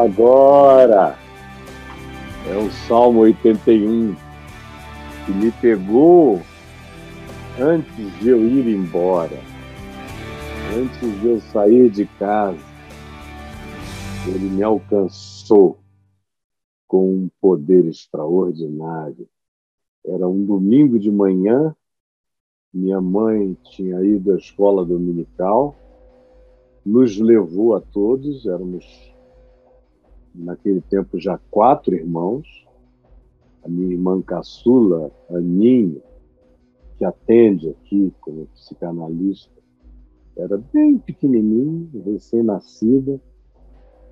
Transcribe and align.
Agora 0.00 1.14
é 2.48 2.56
o 2.56 2.70
Salmo 2.70 3.20
81 3.20 4.14
que 5.26 5.32
me 5.32 5.52
pegou 5.52 6.40
antes 7.60 8.18
de 8.18 8.30
eu 8.30 8.42
ir 8.42 8.66
embora, 8.66 9.36
antes 10.74 11.20
de 11.20 11.26
eu 11.26 11.40
sair 11.52 11.90
de 11.90 12.06
casa. 12.18 12.56
Ele 14.26 14.48
me 14.48 14.62
alcançou 14.62 15.76
com 16.88 17.16
um 17.16 17.30
poder 17.38 17.84
extraordinário. 17.84 19.28
Era 20.02 20.26
um 20.26 20.42
domingo 20.46 20.98
de 20.98 21.10
manhã, 21.10 21.76
minha 22.72 23.02
mãe 23.02 23.54
tinha 23.64 24.02
ido 24.02 24.32
à 24.32 24.36
escola 24.36 24.82
dominical, 24.82 25.76
nos 26.86 27.18
levou 27.18 27.74
a 27.74 27.82
todos, 27.82 28.46
éramos 28.46 29.09
naquele 30.34 30.80
tempo 30.80 31.18
já 31.18 31.38
quatro 31.50 31.94
irmãos, 31.94 32.46
a 33.64 33.68
minha 33.68 33.92
irmã 33.92 34.20
caçula, 34.22 35.10
Aninha, 35.28 36.00
que 36.96 37.04
atende 37.04 37.70
aqui 37.70 38.12
como 38.20 38.46
psicanalista, 38.54 39.60
era 40.36 40.56
bem 40.72 40.98
pequenininha, 40.98 41.88
recém-nascida, 42.04 43.20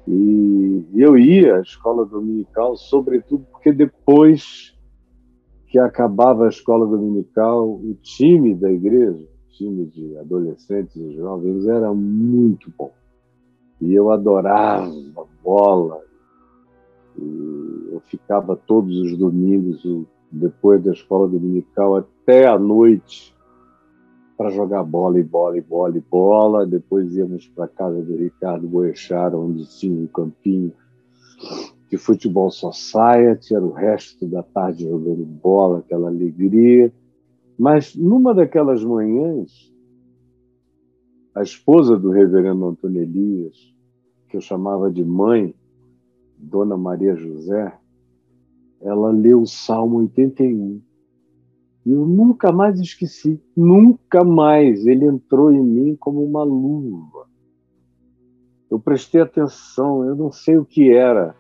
e 0.07 0.87
eu 0.95 1.19
ia 1.19 1.57
à 1.57 1.61
escola 1.61 2.05
dominical, 2.05 2.77
sobretudo 2.77 3.45
porque 3.51 3.73
depois 3.73 4.75
que 5.67 5.79
acabava 5.79 6.47
a 6.47 6.49
escola 6.49 6.87
dominical, 6.87 7.69
o 7.69 7.95
time 8.01 8.55
da 8.55 8.73
igreja, 8.73 9.23
o 9.23 9.53
time 9.53 9.85
de 9.85 10.17
adolescentes 10.17 10.97
e 10.97 11.15
jovens, 11.15 11.67
era 11.67 11.93
muito 11.93 12.73
bom. 12.77 12.91
E 13.81 13.95
eu 13.95 14.11
adorava 14.11 14.91
bola, 15.45 16.03
eu 17.93 18.01
ficava 18.07 18.55
todos 18.55 18.97
os 18.97 19.17
domingos, 19.17 19.83
depois 20.31 20.83
da 20.83 20.93
escola 20.93 21.29
dominical, 21.29 21.97
até 21.97 22.47
a 22.47 22.59
noite, 22.59 23.35
para 24.37 24.51
jogar 24.51 24.85
bola 24.85 25.19
e 25.19 25.23
bola 25.23 25.59
e 25.59 25.61
bola 25.61 25.97
e 25.97 26.01
bola. 26.01 26.67
Depois 26.67 27.15
íamos 27.17 27.49
para 27.49 27.65
a 27.65 27.69
casa 27.69 28.01
do 28.03 28.17
Ricardo 28.17 28.69
Boechat, 28.69 29.35
onde 29.35 29.67
tinha 29.79 30.01
um 30.01 30.07
campinho 30.07 30.73
de 31.91 31.97
futebol 31.97 32.51
society, 32.51 33.55
era 33.55 33.65
o 33.65 33.73
resto 33.73 34.27
da 34.27 34.43
tarde 34.43 34.85
jogando 34.85 35.25
bola, 35.25 35.79
aquela 35.79 36.09
alegria. 36.09 36.93
Mas 37.59 37.97
numa 37.97 38.35
daquelas 38.35 38.85
manhãs, 38.85 39.73
a 41.35 41.43
esposa 41.43 41.97
do 41.97 42.11
reverendo 42.11 42.67
Antônio 42.67 43.03
Elias, 43.03 43.57
que 44.29 44.37
eu 44.37 44.41
chamava 44.41 44.91
de 44.91 45.05
mãe, 45.05 45.55
Dona 46.39 46.77
Maria 46.77 47.17
José, 47.17 47.77
ela 48.81 49.11
leu 49.11 49.43
o 49.43 49.47
Salmo 49.47 49.99
81. 49.99 50.81
E 51.85 51.93
eu 51.93 52.07
nunca 52.07 52.53
mais 52.53 52.79
esqueci, 52.79 53.41
nunca 53.57 54.23
mais. 54.23 54.87
Ele 54.87 55.05
entrou 55.05 55.51
em 55.53 55.63
mim 55.63 55.97
como 55.97 56.23
uma 56.23 56.45
luva. 56.45 57.27
Eu 58.71 58.79
prestei 58.79 59.21
atenção, 59.21 60.05
eu 60.05 60.15
não 60.15 60.31
sei 60.31 60.59
o 60.59 60.65
que 60.65 60.93
era. 60.93 61.35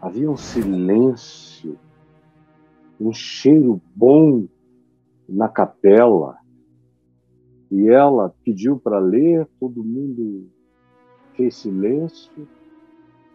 Havia 0.00 0.30
um 0.30 0.36
silêncio, 0.36 1.76
um 3.00 3.12
cheiro 3.12 3.80
bom 3.94 4.46
na 5.28 5.48
capela. 5.48 6.36
E 7.70 7.88
ela 7.88 8.32
pediu 8.44 8.78
para 8.78 8.98
ler, 8.98 9.48
todo 9.58 9.82
mundo 9.82 10.48
fez 11.34 11.56
silêncio 11.56 12.46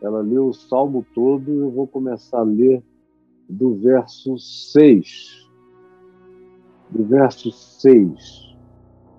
ela 0.01 0.21
leu 0.21 0.47
o 0.47 0.53
salmo 0.53 1.05
todo, 1.13 1.51
eu 1.51 1.69
vou 1.69 1.85
começar 1.85 2.39
a 2.39 2.43
ler 2.43 2.83
do 3.47 3.75
verso 3.75 4.37
6. 4.37 5.49
Do 6.89 7.03
verso 7.03 7.51
6. 7.51 8.57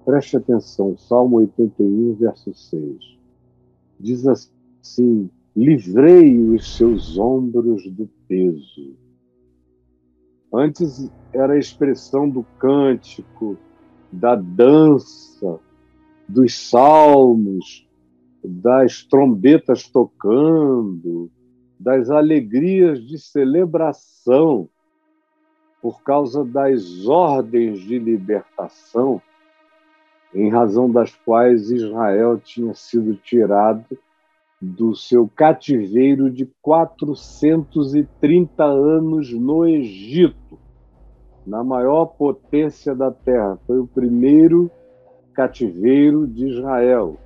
Preste 0.04 0.36
atenção, 0.36 0.96
Salmo 0.98 1.36
81, 1.36 2.14
verso 2.14 2.52
6. 2.52 3.18
Diz 4.00 4.26
assim: 4.26 5.30
Livrei 5.54 6.36
os 6.50 6.76
seus 6.76 7.16
ombros 7.16 7.88
do 7.90 8.08
peso. 8.26 8.96
Antes 10.52 11.08
era 11.32 11.52
a 11.52 11.58
expressão 11.58 12.28
do 12.28 12.42
cântico, 12.58 13.56
da 14.10 14.34
dança, 14.34 15.60
dos 16.28 16.68
salmos, 16.68 17.88
das 18.44 19.04
trombetas 19.04 19.88
tocando, 19.88 21.30
das 21.78 22.10
alegrias 22.10 23.00
de 23.00 23.16
celebração, 23.18 24.68
por 25.80 26.02
causa 26.02 26.44
das 26.44 27.06
ordens 27.06 27.78
de 27.80 27.98
libertação, 27.98 29.22
em 30.34 30.48
razão 30.48 30.90
das 30.90 31.14
quais 31.14 31.70
Israel 31.70 32.38
tinha 32.38 32.74
sido 32.74 33.14
tirado 33.16 33.98
do 34.60 34.94
seu 34.94 35.28
cativeiro 35.28 36.30
de 36.30 36.46
430 36.62 38.64
anos 38.64 39.32
no 39.32 39.66
Egito, 39.66 40.58
na 41.44 41.64
maior 41.64 42.06
potência 42.06 42.94
da 42.94 43.10
terra. 43.10 43.58
Foi 43.66 43.80
o 43.80 43.88
primeiro 43.88 44.70
cativeiro 45.34 46.28
de 46.28 46.46
Israel. 46.46 47.18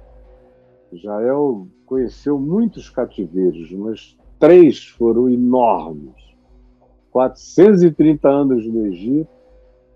Israel 0.96 1.68
conheceu 1.84 2.38
muitos 2.38 2.90
cativeiros, 2.90 3.70
mas 3.72 4.16
três 4.38 4.86
foram 4.88 5.30
enormes. 5.30 6.14
430 7.10 8.28
anos 8.28 8.66
no 8.66 8.86
Egito, 8.86 9.30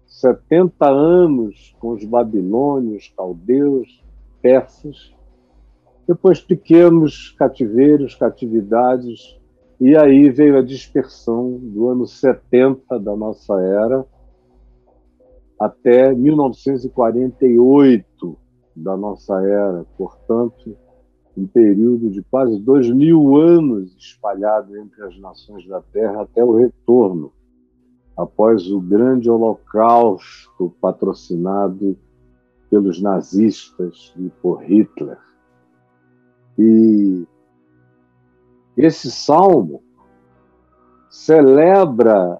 70 0.06 0.88
anos 0.88 1.76
com 1.78 1.90
os 1.90 2.04
babilônios, 2.04 3.12
caldeus, 3.16 4.02
persas, 4.40 5.14
depois 6.06 6.40
pequenos 6.40 7.34
cativeiros, 7.38 8.14
catividades, 8.14 9.38
e 9.80 9.96
aí 9.96 10.30
veio 10.30 10.58
a 10.58 10.62
dispersão 10.62 11.58
do 11.58 11.88
ano 11.88 12.06
70 12.06 12.98
da 12.98 13.16
nossa 13.16 13.60
era 13.60 14.04
até 15.60 16.12
1948 16.14 18.38
da 18.74 18.96
nossa 18.96 19.38
era, 19.42 19.84
portanto, 19.98 20.74
um 21.40 21.46
período 21.46 22.10
de 22.10 22.22
quase 22.22 22.60
dois 22.60 22.90
mil 22.90 23.36
anos 23.36 23.96
espalhado 23.96 24.76
entre 24.76 25.02
as 25.04 25.18
nações 25.18 25.66
da 25.66 25.80
Terra 25.80 26.22
até 26.22 26.44
o 26.44 26.54
retorno, 26.54 27.32
após 28.16 28.70
o 28.70 28.78
grande 28.78 29.30
holocausto 29.30 30.74
patrocinado 30.80 31.96
pelos 32.68 33.00
nazistas 33.00 34.14
e 34.18 34.28
por 34.42 34.62
Hitler. 34.62 35.18
E 36.58 37.26
esse 38.76 39.10
salmo 39.10 39.82
celebra 41.08 42.38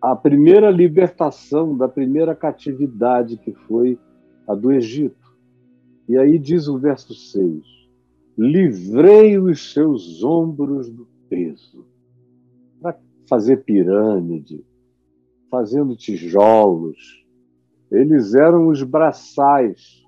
a 0.00 0.16
primeira 0.16 0.68
libertação 0.68 1.76
da 1.76 1.88
primeira 1.88 2.34
catividade 2.34 3.36
que 3.36 3.52
foi 3.52 3.96
a 4.48 4.54
do 4.54 4.72
Egito. 4.72 5.32
E 6.08 6.18
aí 6.18 6.38
diz 6.38 6.66
o 6.66 6.76
verso 6.76 7.14
6: 7.14 7.81
livrei 8.36 9.38
os 9.38 9.72
seus 9.72 10.22
ombros 10.22 10.90
do 10.90 11.06
peso. 11.28 11.86
Para 12.80 12.98
fazer 13.28 13.58
pirâmide, 13.58 14.64
fazendo 15.50 15.96
tijolos. 15.96 17.22
Eles 17.90 18.34
eram 18.34 18.68
os 18.68 18.82
braçais 18.82 20.02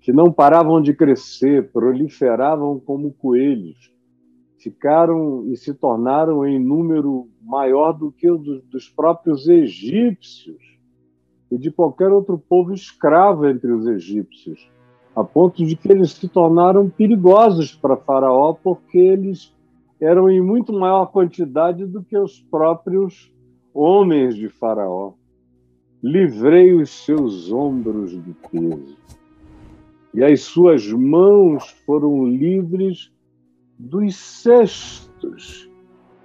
que 0.00 0.12
não 0.12 0.30
paravam 0.30 0.80
de 0.80 0.94
crescer, 0.94 1.72
proliferavam 1.72 2.78
como 2.78 3.12
coelhos. 3.12 3.92
Ficaram 4.58 5.46
e 5.50 5.56
se 5.56 5.72
tornaram 5.72 6.46
em 6.46 6.58
número 6.58 7.28
maior 7.42 7.92
do 7.92 8.12
que 8.12 8.30
o 8.30 8.36
dos 8.36 8.88
próprios 8.88 9.48
egípcios 9.48 10.62
e 11.50 11.56
de 11.56 11.70
qualquer 11.70 12.10
outro 12.10 12.38
povo 12.38 12.72
escravo 12.72 13.46
entre 13.46 13.70
os 13.70 13.86
egípcios 13.86 14.68
a 15.16 15.24
ponto 15.24 15.64
de 15.64 15.74
que 15.74 15.90
eles 15.90 16.12
se 16.12 16.28
tornaram 16.28 16.90
perigosos 16.90 17.74
para 17.74 17.96
Faraó, 17.96 18.52
porque 18.52 18.98
eles 18.98 19.50
eram 19.98 20.28
em 20.28 20.42
muito 20.42 20.74
maior 20.74 21.06
quantidade 21.06 21.86
do 21.86 22.02
que 22.02 22.18
os 22.18 22.38
próprios 22.38 23.32
homens 23.72 24.36
de 24.36 24.50
Faraó. 24.50 25.14
Livrei 26.02 26.74
os 26.74 26.90
seus 26.90 27.50
ombros 27.50 28.12
do 28.12 28.34
peso, 28.50 28.98
e 30.12 30.22
as 30.22 30.42
suas 30.42 30.86
mãos 30.92 31.70
foram 31.86 32.26
livres 32.26 33.10
dos 33.78 34.16
cestos 34.16 35.70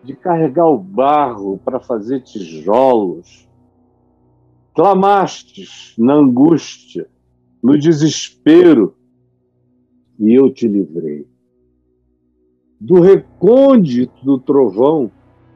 de 0.03 0.13
carregar 0.17 0.67
o 0.67 0.77
barro 0.77 1.57
para 1.63 1.79
fazer 1.79 2.21
tijolos. 2.21 3.47
Clamastes 4.73 5.93
na 5.97 6.15
angústia, 6.15 7.07
no 7.61 7.77
desespero, 7.77 8.95
e 10.19 10.33
eu 10.33 10.51
te 10.51 10.67
livrei. 10.67 11.27
do 12.79 12.99
recôndito 12.99 14.25
do 14.25 14.39
trovão, 14.39 15.11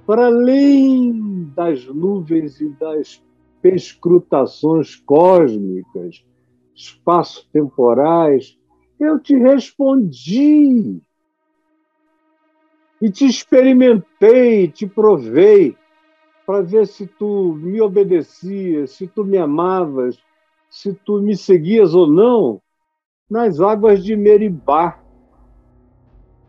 para 0.05 0.27
além 0.27 1.51
das 1.55 1.83
nuvens 1.87 2.61
e 2.61 2.69
das 2.69 3.23
perscrutações 3.63 4.95
cósmicas, 4.95 6.23
espaço-temporais, 6.75 8.55
eu 8.99 9.19
te 9.19 9.35
respondi. 9.35 11.01
E 13.01 13.09
te 13.09 13.25
experimentei, 13.25 14.67
te 14.67 14.85
provei, 14.85 15.75
para 16.45 16.61
ver 16.61 16.85
se 16.85 17.07
tu 17.07 17.55
me 17.59 17.81
obedecias, 17.81 18.91
se 18.91 19.07
tu 19.07 19.25
me 19.25 19.37
amavas, 19.37 20.17
se 20.75 20.93
tu 20.93 21.21
me 21.21 21.37
seguias 21.37 21.95
ou 21.95 22.05
não, 22.05 22.61
nas 23.29 23.61
águas 23.61 24.03
de 24.03 24.13
Meribá, 24.13 24.99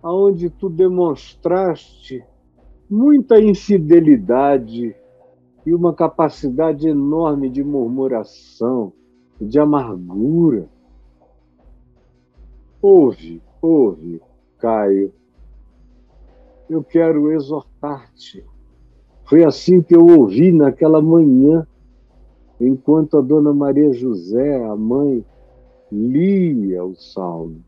aonde 0.03 0.51
tu 0.51 0.69
demonstraste 0.69 2.25
muita 2.91 3.41
infidelidade 3.41 4.97
e 5.65 5.73
uma 5.73 5.95
capacidade 5.95 6.89
enorme 6.89 7.49
de 7.49 7.63
murmuração, 7.63 8.93
de 9.41 9.61
amargura. 9.61 10.69
Ouve, 12.83 13.41
ouve, 13.63 14.21
Caio. 14.59 15.15
Eu 16.69 16.83
quero 16.83 17.31
exortar-te. 17.31 18.45
Foi 19.25 19.45
assim 19.45 19.81
que 19.81 19.95
eu 19.95 20.05
ouvi 20.05 20.51
naquela 20.51 21.01
manhã, 21.01 21.65
enquanto 22.61 23.19
a 23.19 23.21
dona 23.21 23.53
Maria 23.53 23.93
José, 23.93 24.65
a 24.65 24.75
mãe, 24.77 25.25
lia 25.91 26.85
o 26.85 26.95
salmo. 26.95 27.65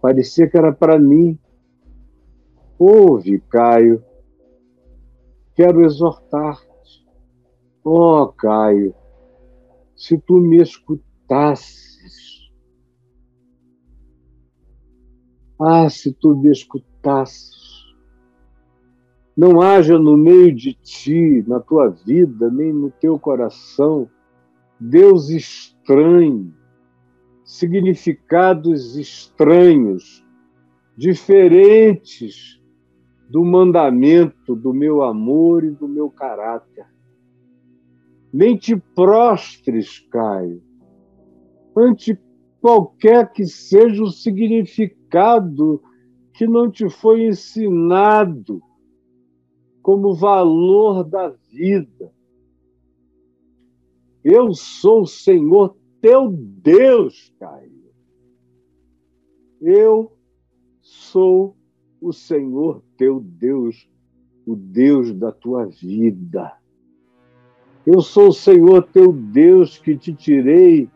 Parecia 0.00 0.48
que 0.48 0.58
era 0.58 0.72
para 0.72 0.98
mim. 0.98 1.38
Ouve, 2.78 3.40
Caio. 3.48 4.04
Quero 5.54 5.84
exortar-te. 5.84 7.06
Oh, 7.84 8.26
Caio, 8.28 8.94
se 9.96 10.18
tu 10.18 10.38
me 10.38 10.56
escutasses. 10.56 12.50
Ah, 15.60 15.88
se 15.88 16.12
tu 16.12 16.36
me 16.36 16.50
escutasses. 16.50 17.61
Não 19.36 19.62
haja 19.62 19.98
no 19.98 20.16
meio 20.16 20.54
de 20.54 20.74
ti, 20.74 21.42
na 21.46 21.58
tua 21.58 21.88
vida, 21.88 22.50
nem 22.50 22.72
no 22.72 22.90
teu 22.90 23.18
coração, 23.18 24.08
Deus 24.78 25.30
estranho, 25.30 26.52
significados 27.42 28.94
estranhos, 28.96 30.22
diferentes 30.96 32.60
do 33.30 33.42
mandamento 33.42 34.54
do 34.54 34.74
meu 34.74 35.02
amor 35.02 35.64
e 35.64 35.70
do 35.70 35.88
meu 35.88 36.10
caráter. 36.10 36.84
Nem 38.30 38.56
te 38.56 38.76
prostres, 38.76 39.98
Caio, 40.10 40.62
ante 41.74 42.18
qualquer 42.60 43.32
que 43.32 43.46
seja 43.46 44.02
o 44.02 44.10
significado 44.10 45.82
que 46.34 46.46
não 46.46 46.70
te 46.70 46.90
foi 46.90 47.24
ensinado 47.24 48.62
como 49.82 50.14
valor 50.14 51.04
da 51.04 51.28
vida. 51.50 52.12
Eu 54.24 54.54
sou 54.54 55.02
o 55.02 55.06
Senhor 55.06 55.76
teu 56.00 56.30
Deus, 56.30 57.32
Caio. 57.38 57.82
Eu 59.60 60.12
sou 60.80 61.56
o 62.00 62.12
Senhor 62.12 62.82
teu 62.96 63.20
Deus, 63.20 63.88
o 64.46 64.54
Deus 64.56 65.12
da 65.12 65.32
tua 65.32 65.66
vida. 65.66 66.52
Eu 67.84 68.00
sou 68.00 68.28
o 68.28 68.32
Senhor 68.32 68.82
teu 68.92 69.12
Deus 69.12 69.78
que 69.78 69.96
te 69.96 70.14
tirei 70.14 70.88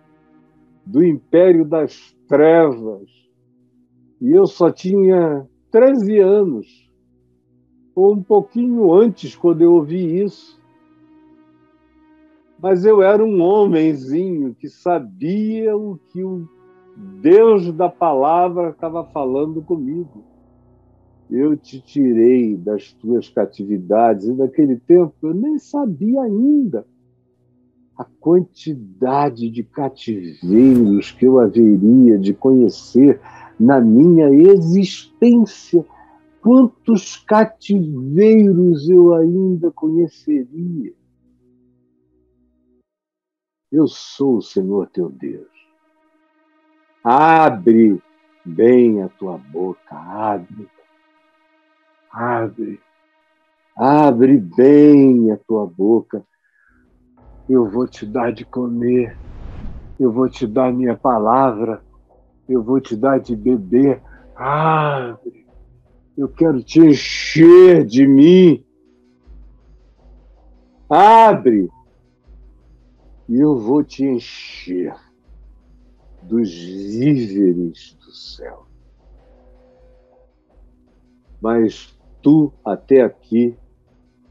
do 0.84 1.04
império 1.04 1.64
das 1.64 2.16
trevas. 2.28 3.10
E 4.20 4.30
eu 4.30 4.46
só 4.46 4.70
tinha 4.70 5.48
13 5.70 6.18
anos, 6.20 6.85
ou 7.96 8.12
um 8.12 8.22
pouquinho 8.22 8.92
antes, 8.92 9.34
quando 9.34 9.62
eu 9.62 9.72
ouvi 9.72 10.22
isso. 10.22 10.60
Mas 12.60 12.84
eu 12.84 13.02
era 13.02 13.24
um 13.24 13.40
homenzinho 13.40 14.54
que 14.54 14.68
sabia 14.68 15.74
o 15.74 15.98
que 16.12 16.22
o 16.22 16.46
Deus 17.22 17.72
da 17.72 17.88
palavra 17.88 18.68
estava 18.68 19.02
falando 19.02 19.62
comigo. 19.62 20.22
Eu 21.30 21.56
te 21.56 21.80
tirei 21.80 22.54
das 22.54 22.92
tuas 22.92 23.30
catividades, 23.30 24.26
e 24.26 24.32
naquele 24.32 24.76
tempo 24.76 25.14
eu 25.22 25.34
nem 25.34 25.58
sabia 25.58 26.22
ainda 26.22 26.86
a 27.96 28.04
quantidade 28.20 29.48
de 29.50 29.62
cativeiros 29.62 31.12
que 31.12 31.26
eu 31.26 31.40
haveria 31.40 32.18
de 32.18 32.34
conhecer 32.34 33.20
na 33.58 33.80
minha 33.80 34.28
existência. 34.28 35.84
Quantos 36.46 37.16
cativeiros 37.16 38.88
eu 38.88 39.12
ainda 39.14 39.72
conheceria? 39.72 40.94
Eu 43.72 43.88
sou 43.88 44.36
o 44.36 44.42
Senhor 44.42 44.86
teu 44.90 45.10
Deus. 45.10 45.50
Abre 47.02 48.00
bem 48.44 49.02
a 49.02 49.08
tua 49.08 49.36
boca, 49.36 49.96
abre. 49.96 50.68
Abre. 52.12 52.80
Abre 53.76 54.36
bem 54.36 55.32
a 55.32 55.36
tua 55.36 55.66
boca. 55.66 56.24
Eu 57.48 57.68
vou 57.68 57.88
te 57.88 58.06
dar 58.06 58.32
de 58.32 58.44
comer. 58.44 59.18
Eu 59.98 60.12
vou 60.12 60.28
te 60.28 60.46
dar 60.46 60.72
minha 60.72 60.96
palavra. 60.96 61.82
Eu 62.48 62.62
vou 62.62 62.80
te 62.80 62.94
dar 62.94 63.18
de 63.18 63.34
beber. 63.34 64.00
Abre. 64.36 65.45
Eu 66.16 66.28
quero 66.28 66.62
te 66.62 66.80
encher 66.80 67.84
de 67.84 68.06
mim. 68.06 68.64
Abre 70.88 71.68
e 73.28 73.38
eu 73.38 73.58
vou 73.58 73.82
te 73.82 74.04
encher 74.04 74.94
dos 76.22 76.52
víveres 76.52 77.96
do 78.00 78.12
céu. 78.12 78.66
Mas 81.40 81.94
tu 82.22 82.52
até 82.64 83.02
aqui 83.02 83.56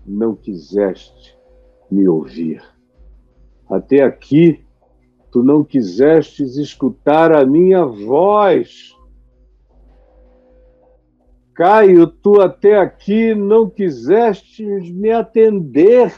não 0.05 0.35
quiseste 0.35 1.37
me 1.91 2.07
ouvir. 2.07 2.63
Até 3.69 4.01
aqui 4.03 4.63
tu 5.31 5.43
não 5.43 5.63
quisestes 5.63 6.55
escutar 6.55 7.35
a 7.35 7.45
minha 7.45 7.85
voz. 7.85 8.94
Caio, 11.55 12.05
tu 12.05 12.41
até 12.41 12.77
aqui 12.77 13.33
não 13.33 13.69
quisestes 13.69 14.91
me 14.91 15.09
atender. 15.09 16.13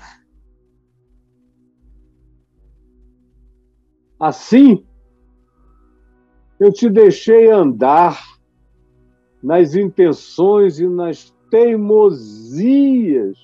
Assim, 4.20 4.84
eu 6.60 6.74
te 6.74 6.90
deixei 6.90 7.52
andar 7.52 8.20
nas 9.44 9.76
intenções 9.76 10.80
e 10.80 10.88
nas 10.88 11.30
teimosias 11.52 13.38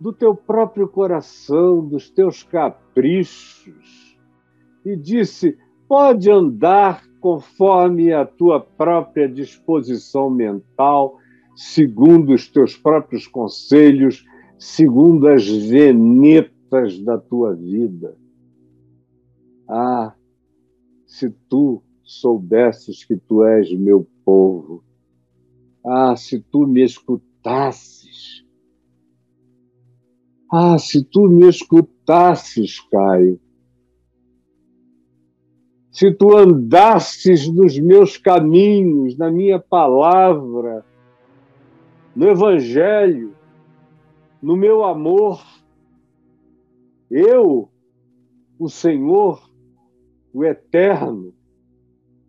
do 0.00 0.10
teu 0.10 0.34
próprio 0.34 0.88
coração, 0.88 1.86
dos 1.86 2.08
teus 2.08 2.42
caprichos, 2.42 4.18
e 4.86 4.96
disse: 4.96 5.58
pode 5.88 6.30
andar 6.30 7.04
conforme 7.20 8.12
a 8.12 8.24
tua 8.26 8.60
própria 8.60 9.28
disposição 9.28 10.28
mental, 10.28 11.18
segundo 11.56 12.34
os 12.34 12.48
teus 12.48 12.76
próprios 12.76 13.26
conselhos, 13.26 14.24
segundo 14.58 15.28
as 15.28 15.46
venetas 15.46 16.98
da 17.00 17.18
tua 17.18 17.54
vida. 17.54 18.16
Ah, 19.68 20.14
se 21.06 21.30
tu 21.48 21.82
soubesses 22.02 23.04
que 23.04 23.16
tu 23.16 23.44
és 23.44 23.72
meu 23.72 24.06
povo, 24.24 24.84
ah, 25.84 26.16
se 26.16 26.40
tu 26.40 26.66
me 26.66 26.82
escutasses, 26.82 28.44
ah, 30.52 30.78
se 30.78 31.02
tu 31.02 31.28
me 31.28 31.48
escutasses, 31.48 32.80
Caio, 32.90 33.40
se 35.94 36.12
tu 36.12 36.36
andasses 36.36 37.48
nos 37.48 37.78
meus 37.78 38.16
caminhos, 38.16 39.16
na 39.16 39.30
minha 39.30 39.60
palavra, 39.60 40.84
no 42.16 42.28
Evangelho, 42.28 43.32
no 44.42 44.56
meu 44.56 44.82
amor, 44.82 45.40
eu, 47.08 47.70
o 48.58 48.68
Senhor, 48.68 49.48
o 50.32 50.44
eterno, 50.44 51.32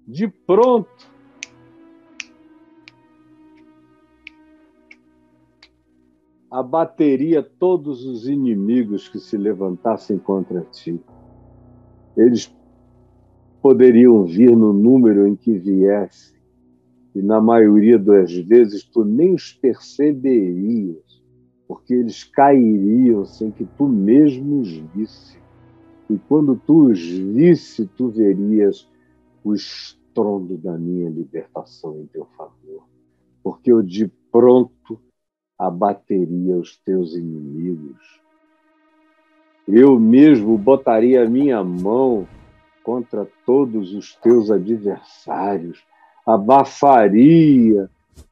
de 0.08 0.28
pronto, 0.28 1.12
abateria 6.52 7.42
todos 7.42 8.06
os 8.06 8.28
inimigos 8.28 9.10
que 9.10 9.18
se 9.18 9.36
levantassem 9.36 10.20
contra 10.20 10.62
ti. 10.62 11.02
Eles 12.16 12.56
poderiam 13.66 14.24
vir 14.24 14.56
no 14.56 14.72
número 14.72 15.28
em 15.28 15.36
que 15.36 15.58
viessem, 15.58 16.38
e 17.16 17.20
na 17.20 17.42
maioria 17.42 17.98
das 17.98 18.32
vezes 18.32 18.84
tu 18.84 19.04
nem 19.04 19.34
os 19.34 19.54
perceberias, 19.54 21.20
porque 21.68 21.96
eles 21.96 22.24
cairiam 22.24 23.26
sem 23.26 23.50
que 23.50 23.66
tu 23.76 23.88
mesmo 23.88 24.60
os 24.60 24.70
visse. 24.94 25.40
E 26.08 26.16
quando 26.28 26.56
tu 26.56 26.92
os 26.92 27.00
visse, 27.00 27.90
tu 27.98 28.10
verias 28.10 28.88
o 29.44 29.56
estrondo 29.56 30.60
da 30.60 30.78
minha 30.78 31.10
libertação 31.10 32.00
em 32.00 32.06
teu 32.06 32.28
favor, 32.38 32.88
porque 33.42 33.72
eu 33.72 33.82
de 33.82 34.12
pronto 34.32 35.00
abateria 35.58 36.56
os 36.56 36.78
teus 36.86 37.16
inimigos. 37.16 38.22
Eu 39.68 40.00
mesmo 40.00 40.56
botaria 40.56 41.24
a 41.24 41.28
minha 41.28 41.64
mão 41.64 42.28
contra 42.86 43.28
todos 43.46 43.94
os 43.94 44.16
teus 44.16 44.52
adversários, 44.52 45.84
abafaria 46.26 47.90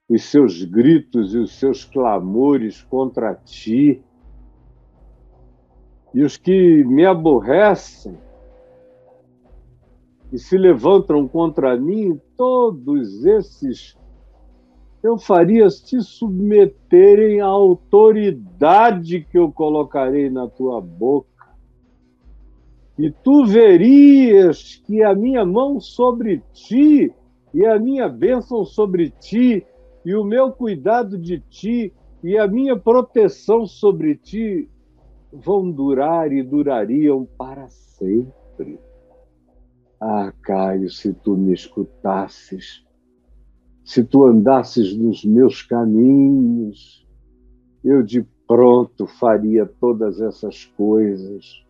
os 0.07 0.23
seus 0.23 0.63
gritos 0.63 1.33
e 1.33 1.39
os 1.39 1.57
seus 1.57 1.83
clamores 1.83 2.81
contra 2.83 3.33
ti. 3.33 4.01
E 6.13 6.23
os 6.23 6.37
que 6.37 6.83
me 6.83 7.03
aborrecem 7.03 8.15
e 10.31 10.37
se 10.37 10.57
levantam 10.57 11.27
contra 11.27 11.75
mim, 11.75 12.19
todos 12.37 13.25
esses 13.25 13.97
eu 15.03 15.17
faria 15.17 15.67
te 15.67 16.01
submeterem 16.01 17.41
à 17.41 17.45
autoridade 17.47 19.27
que 19.29 19.37
eu 19.37 19.51
colocarei 19.51 20.29
na 20.29 20.47
tua 20.47 20.79
boca. 20.79 21.32
E 22.97 23.09
tu 23.09 23.45
verias 23.45 24.81
que 24.85 25.01
a 25.01 25.15
minha 25.15 25.45
mão 25.45 25.79
sobre 25.79 26.43
ti, 26.53 27.11
e 27.53 27.65
a 27.65 27.79
minha 27.79 28.07
bênção 28.07 28.63
sobre 28.63 29.09
ti, 29.09 29.65
e 30.05 30.15
o 30.15 30.23
meu 30.23 30.51
cuidado 30.51 31.17
de 31.17 31.39
ti, 31.39 31.93
e 32.23 32.37
a 32.37 32.47
minha 32.47 32.77
proteção 32.77 33.65
sobre 33.65 34.15
ti 34.15 34.69
vão 35.31 35.69
durar 35.71 36.31
e 36.31 36.43
durariam 36.43 37.25
para 37.37 37.67
sempre. 37.67 38.79
Ah, 39.99 40.31
Caio, 40.43 40.89
se 40.89 41.13
tu 41.13 41.35
me 41.35 41.53
escutasses, 41.53 42.85
se 43.83 44.03
tu 44.03 44.25
andasses 44.25 44.95
nos 44.95 45.25
meus 45.25 45.61
caminhos, 45.63 47.07
eu 47.83 48.03
de 48.03 48.25
pronto 48.47 49.07
faria 49.07 49.65
todas 49.65 50.21
essas 50.21 50.65
coisas. 50.65 51.62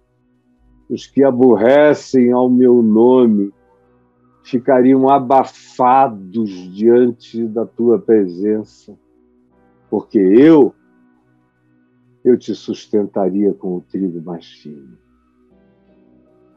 Os 0.89 1.07
que 1.07 1.23
aborrecem 1.23 2.31
ao 2.31 2.49
meu 2.49 2.81
nome 2.83 3.53
ficariam 4.43 5.09
abafados 5.09 6.49
diante 6.73 7.47
da 7.47 7.65
tua 7.65 7.97
presença, 7.97 8.97
porque 9.89 10.19
eu 10.19 10.75
eu 12.23 12.37
te 12.37 12.55
sustentaria 12.55 13.53
com 13.53 13.75
o 13.75 13.81
trigo 13.81 14.21
mais 14.21 14.45
fino. 14.45 14.97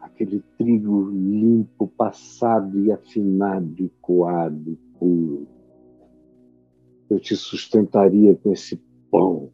Aquele 0.01 0.41
trigo 0.57 1.11
limpo, 1.11 1.89
passado 1.89 2.79
e 2.79 2.93
afinado 2.93 3.75
e 3.83 3.89
coado, 4.01 4.79
puro. 4.99 5.49
Eu 7.11 7.19
te 7.19 7.35
sustentaria 7.37 8.37
com 8.37 8.53
esse 8.53 8.81
pão 9.11 9.51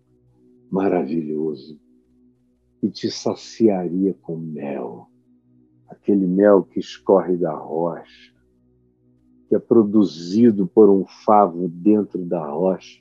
maravilhoso 0.70 1.80
e 2.82 2.90
te 2.90 3.10
saciaria 3.10 4.14
com 4.22 4.36
mel, 4.36 5.08
aquele 5.88 6.26
mel 6.26 6.64
que 6.64 6.80
escorre 6.80 7.36
da 7.36 7.54
rocha, 7.54 8.32
que 9.48 9.54
é 9.54 9.58
produzido 9.58 10.66
por 10.66 10.90
um 10.90 11.06
favo 11.06 11.68
dentro 11.68 12.24
da 12.24 12.44
rocha, 12.44 13.00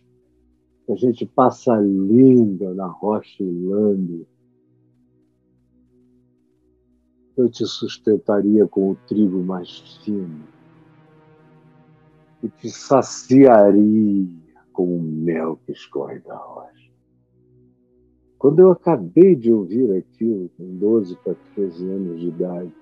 a 0.89 0.95
gente 0.95 1.25
passa 1.25 1.73
a 1.73 1.79
língua 1.79 2.73
na 2.73 2.87
rocha 2.87 3.41
e 3.41 3.49
lambe. 3.49 4.27
Eu 7.37 7.49
te 7.49 7.65
sustentaria 7.65 8.67
com 8.67 8.91
o 8.91 8.95
trigo 9.07 9.41
mais 9.41 9.79
fino 10.03 10.43
e 12.43 12.49
te 12.49 12.69
saciaria 12.69 14.27
com 14.73 14.97
o 14.97 15.01
mel 15.01 15.57
que 15.65 15.71
escorre 15.71 16.19
da 16.19 16.35
rocha. 16.35 16.80
Quando 18.41 18.57
eu 18.57 18.71
acabei 18.71 19.35
de 19.35 19.53
ouvir 19.53 19.95
aquilo, 19.97 20.49
com 20.57 20.65
12 20.77 21.15
para 21.17 21.35
13 21.53 21.87
anos 21.87 22.19
de 22.19 22.29
idade, 22.29 22.73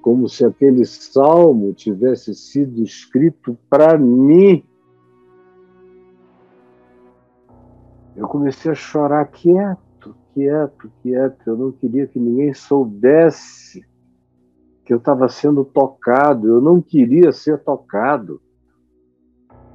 como 0.00 0.26
se 0.30 0.46
aquele 0.46 0.82
salmo 0.86 1.74
tivesse 1.74 2.34
sido 2.34 2.82
escrito 2.82 3.58
para 3.68 3.98
mim, 3.98 4.64
eu 8.16 8.26
comecei 8.26 8.70
a 8.70 8.74
chorar 8.74 9.26
quieto, 9.26 10.16
quieto, 10.32 10.90
quieto. 11.02 11.46
Eu 11.46 11.58
não 11.58 11.72
queria 11.72 12.06
que 12.06 12.18
ninguém 12.18 12.54
soubesse 12.54 13.84
que 14.86 14.94
eu 14.94 14.96
estava 14.96 15.28
sendo 15.28 15.66
tocado, 15.66 16.48
eu 16.48 16.62
não 16.62 16.80
queria 16.80 17.30
ser 17.30 17.58
tocado. 17.58 18.40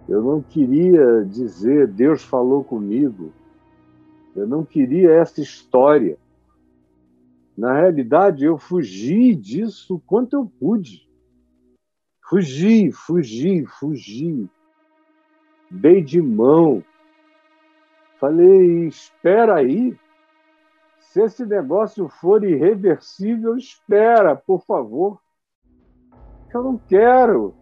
Eu 0.10 0.24
não 0.24 0.42
queria 0.42 1.24
dizer, 1.24 1.86
Deus 1.86 2.24
falou 2.24 2.64
comigo. 2.64 3.32
Eu 4.36 4.48
não 4.48 4.64
queria 4.64 5.12
essa 5.12 5.42
história. 5.42 6.18
Na 7.58 7.74
realidade, 7.74 8.46
eu 8.46 8.58
fugi 8.58 9.36
disso 9.36 9.96
o 9.96 10.00
quanto 10.00 10.36
eu 10.36 10.46
pude. 10.46 11.10
Fugi, 12.24 12.92
fugi, 12.92 13.66
fugi. 13.66 14.50
Dei 15.70 16.02
de 16.02 16.22
mão. 16.22 16.84
Falei, 18.20 18.88
espera 18.88 19.56
aí. 19.56 19.98
Se 21.00 21.22
esse 21.22 21.46
negócio 21.46 22.08
for 22.08 22.44
irreversível, 22.44 23.58
espera, 23.58 24.36
por 24.36 24.64
favor. 24.64 25.20
Eu 26.54 26.64
não 26.64 26.78
quero. 26.78 27.54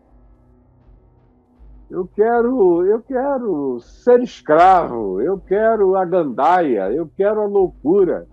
Eu 1.90 2.08
quero, 2.08 2.86
eu 2.86 3.02
quero 3.02 3.80
ser 3.80 4.22
escravo, 4.22 5.20
eu 5.22 5.40
quero 5.40 5.96
a 5.96 6.06
gandaia, 6.06 6.92
eu 6.92 7.10
quero 7.18 7.42
a 7.42 7.48
loucura, 7.48 8.28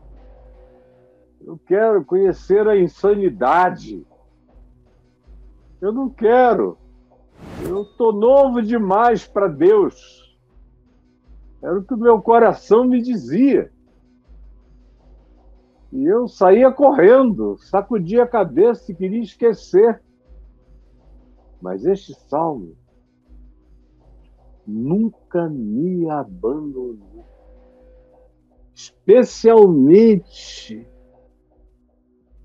eu 1.41 1.59
quero 1.67 2.05
conhecer 2.05 2.69
a 2.69 2.79
insanidade. 2.79 4.07
Eu 5.81 5.91
não 5.91 6.11
quero. 6.11 6.77
Eu 7.67 7.83
estou 7.83 8.13
novo 8.13 8.61
demais 8.61 9.27
para 9.27 9.49
Deus. 9.49 10.39
Era 11.63 11.79
o 11.79 11.85
que 11.85 11.95
o 11.95 11.99
meu 11.99 12.21
coração 12.21 12.85
me 12.85 13.01
dizia. 13.01 13.73
E 15.93 16.05
eu 16.05 16.29
saía 16.29 16.71
correndo, 16.71 17.57
sacudia 17.57 18.25
a 18.25 18.29
cabeça 18.29 18.93
e 18.93 18.95
queria 18.95 19.23
esquecer. 19.23 20.03
Mas 21.61 21.87
este 21.87 22.13
salmo 22.29 22.77
nunca 24.67 25.49
me 25.49 26.11
abandonou. 26.11 27.25
Especialmente 28.75 30.87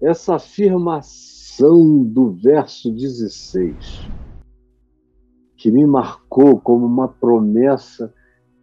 essa 0.01 0.35
afirmação 0.35 2.03
do 2.03 2.31
verso 2.31 2.91
16, 2.91 4.09
que 5.57 5.71
me 5.71 5.85
marcou 5.85 6.59
como 6.59 6.85
uma 6.85 7.07
promessa 7.07 8.13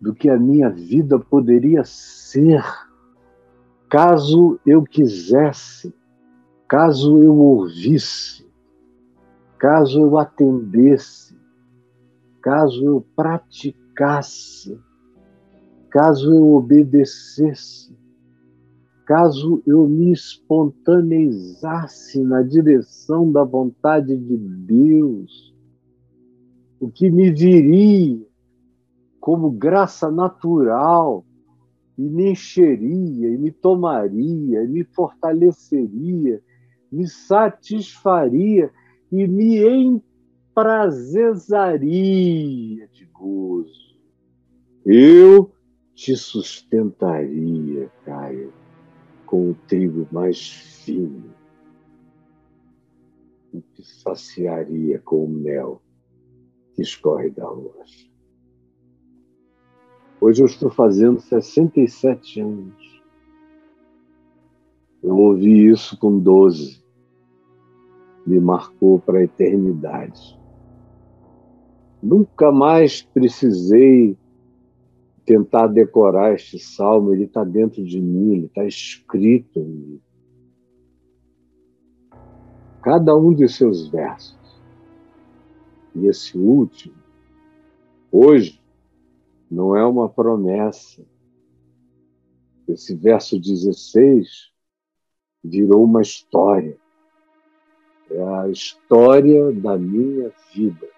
do 0.00 0.14
que 0.14 0.28
a 0.28 0.38
minha 0.38 0.70
vida 0.70 1.18
poderia 1.18 1.82
ser 1.84 2.62
caso 3.88 4.60
eu 4.66 4.82
quisesse, 4.82 5.94
caso 6.68 7.22
eu 7.22 7.36
ouvisse, 7.36 8.46
caso 9.58 10.00
eu 10.00 10.18
atendesse, 10.18 11.27
caso 12.40 12.84
eu 12.84 13.06
praticasse, 13.14 14.80
caso 15.90 16.34
eu 16.34 16.54
obedecesse, 16.54 17.96
caso 19.06 19.62
eu 19.66 19.86
me 19.88 20.12
espontaneizasse 20.12 22.22
na 22.22 22.42
direção 22.42 23.32
da 23.32 23.42
vontade 23.42 24.16
de 24.16 24.36
Deus, 24.36 25.54
o 26.80 26.88
que 26.90 27.10
me 27.10 27.30
viria 27.30 28.26
como 29.18 29.50
graça 29.50 30.10
natural 30.10 31.24
e 31.96 32.02
me 32.02 32.30
encheria, 32.30 33.28
e 33.28 33.36
me 33.36 33.50
tomaria, 33.50 34.62
e 34.62 34.68
me 34.68 34.84
fortaleceria, 34.84 36.40
me 36.90 37.08
satisfaria 37.08 38.70
e 39.10 39.26
me 39.26 39.58
emprazezaria 40.58 42.88
de 42.88 43.04
gozo. 43.12 43.96
Eu 44.84 45.52
te 45.94 46.16
sustentaria, 46.16 47.88
Caio, 48.04 48.52
com 49.24 49.50
o 49.50 49.54
trigo 49.68 50.08
mais 50.10 50.48
fino 50.48 51.32
e 53.52 53.60
te 53.60 53.84
saciaria 53.84 54.98
com 55.00 55.26
o 55.26 55.28
mel 55.28 55.80
que 56.74 56.82
escorre 56.82 57.30
da 57.30 57.46
rocha. 57.46 58.08
Hoje 60.20 60.42
eu 60.42 60.46
estou 60.46 60.70
fazendo 60.70 61.20
67 61.20 62.40
anos. 62.40 63.00
Eu 65.00 65.16
ouvi 65.16 65.68
isso 65.68 65.96
com 65.96 66.18
12. 66.18 66.82
Me 68.26 68.40
marcou 68.40 68.98
para 68.98 69.20
a 69.20 69.22
eternidade. 69.22 70.37
Nunca 72.02 72.52
mais 72.52 73.02
precisei 73.02 74.16
tentar 75.24 75.66
decorar 75.66 76.34
este 76.34 76.58
salmo, 76.58 77.12
ele 77.12 77.24
está 77.24 77.44
dentro 77.44 77.84
de 77.84 78.00
mim, 78.00 78.32
ele 78.32 78.46
está 78.46 78.64
escrito 78.64 79.58
em 79.58 79.64
mim. 79.66 80.00
Cada 82.80 83.14
um 83.16 83.34
de 83.34 83.48
seus 83.48 83.88
versos. 83.88 84.38
E 85.94 86.06
esse 86.06 86.38
último, 86.38 86.94
hoje, 88.10 88.58
não 89.50 89.76
é 89.76 89.84
uma 89.84 90.08
promessa. 90.08 91.04
Esse 92.66 92.94
verso 92.94 93.38
16 93.38 94.50
virou 95.42 95.84
uma 95.84 96.02
história. 96.02 96.78
É 98.10 98.22
a 98.22 98.48
história 98.48 99.52
da 99.52 99.76
minha 99.76 100.32
vida. 100.54 100.97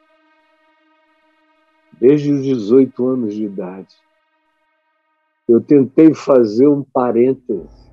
Desde 2.00 2.33
os 2.33 2.42
18 2.42 3.07
anos 3.07 3.35
de 3.35 3.45
idade, 3.45 3.95
eu 5.47 5.61
tentei 5.61 6.14
fazer 6.14 6.66
um 6.66 6.83
parêntese. 6.83 7.90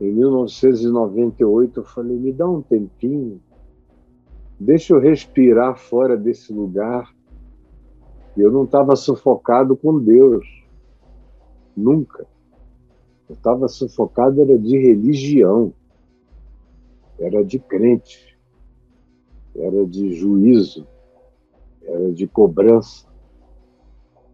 Em 0.00 0.12
1998, 0.12 1.80
eu 1.80 1.84
falei: 1.84 2.16
me 2.16 2.32
dá 2.32 2.48
um 2.48 2.62
tempinho, 2.62 3.40
deixa 4.58 4.94
eu 4.94 5.00
respirar 5.00 5.76
fora 5.76 6.16
desse 6.16 6.52
lugar 6.52 7.12
eu 8.36 8.50
não 8.50 8.64
estava 8.64 8.94
sufocado 8.96 9.76
com 9.76 9.98
Deus. 9.98 10.46
Nunca. 11.76 12.26
Eu 13.28 13.34
estava 13.34 13.68
sufocado 13.68 14.40
era 14.40 14.58
de 14.58 14.78
religião. 14.78 15.72
Era 17.18 17.44
de 17.44 17.58
crente. 17.58 18.38
Era 19.54 19.84
de 19.84 20.14
juízo. 20.14 20.86
Era 21.82 22.12
de 22.12 22.26
cobrança. 22.26 23.06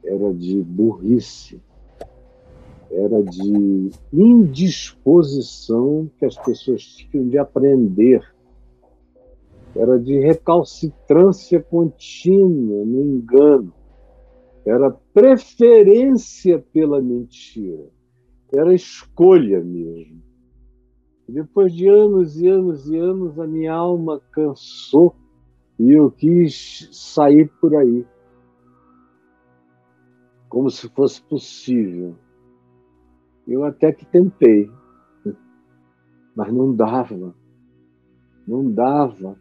Era 0.05 0.33
de 0.33 0.63
burrice. 0.63 1.61
Era 2.91 3.23
de 3.23 3.91
indisposição 4.13 6.11
que 6.19 6.25
as 6.25 6.37
pessoas 6.37 6.83
tinham 6.83 7.29
de 7.29 7.37
aprender 7.37 8.23
era 9.79 9.99
de 9.99 10.19
recalcitrância 10.19 11.61
contínua 11.61 12.85
no 12.85 13.03
engano, 13.03 13.73
era 14.65 14.91
preferência 14.91 16.59
pela 16.73 17.01
mentira. 17.01 17.85
Era 18.53 18.75
escolha 18.75 19.63
mesmo. 19.63 20.23
Depois 21.29 21.75
de 21.75 21.89
anos 21.89 22.41
e 22.41 22.49
anos 22.49 22.89
e 22.89 22.97
anos, 22.97 23.39
a 23.39 23.47
minha 23.47 23.75
alma 23.75 24.21
cansou 24.33 25.15
e 25.79 25.93
eu 25.93 26.11
quis 26.11 26.89
sair 26.93 27.51
por 27.61 27.75
aí. 27.75 28.07
Como 30.49 30.71
se 30.71 30.89
fosse 30.89 31.21
possível. 31.23 32.17
Eu 33.47 33.65
até 33.65 33.93
que 33.93 34.07
tentei, 34.07 34.71
mas 36.35 36.53
não 36.53 36.75
dava. 36.75 37.35
Não 38.47 38.71
dava. 38.71 39.39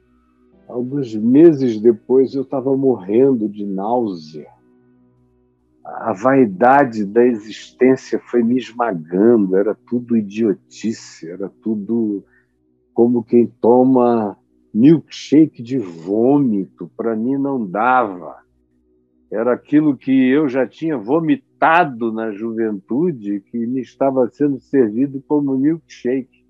Alguns 0.67 1.15
meses 1.15 1.79
depois 1.79 2.33
eu 2.33 2.41
estava 2.41 2.75
morrendo 2.75 3.47
de 3.47 3.65
náusea 3.65 4.55
a 5.85 6.13
vaidade 6.13 7.05
da 7.05 7.23
existência 7.23 8.19
foi 8.19 8.41
me 8.41 8.57
esmagando, 8.57 9.55
era 9.55 9.75
tudo 9.87 10.17
idiotice, 10.17 11.29
era 11.29 11.47
tudo 11.61 12.23
como 12.91 13.23
quem 13.23 13.45
toma 13.61 14.35
milkshake 14.75 15.63
de 15.63 15.77
vômito, 15.77 16.91
para 16.97 17.15
mim 17.15 17.37
não 17.37 17.65
dava. 17.65 18.43
Era 19.31 19.53
aquilo 19.53 19.95
que 19.95 20.11
eu 20.11 20.49
já 20.49 20.67
tinha 20.67 20.97
vomitado 20.97 22.11
na 22.11 22.33
juventude, 22.33 23.39
que 23.39 23.57
me 23.65 23.79
estava 23.79 24.27
sendo 24.27 24.59
servido 24.59 25.23
como 25.25 25.57
milkshake. 25.57 26.45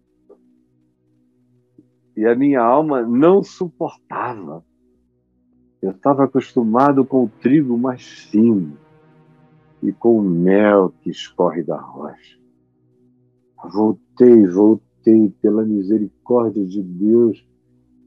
E 2.17 2.25
a 2.25 2.35
minha 2.35 2.61
alma 2.61 3.03
não 3.03 3.43
suportava. 3.43 4.65
Eu 5.79 5.91
estava 5.91 6.23
acostumado 6.23 7.05
com 7.05 7.25
o 7.25 7.29
trigo 7.29 7.77
mais 7.77 8.07
fino 8.07 8.75
e 9.83 9.91
com 9.91 10.17
o 10.17 10.23
mel 10.23 10.91
que 11.01 11.11
escorre 11.11 11.61
da 11.61 11.79
rocha. 11.79 12.39
Voltei, 13.71 14.47
voltei 14.47 15.29
pela 15.41 15.63
misericórdia 15.63 16.65
de 16.65 16.81
Deus, 16.81 17.45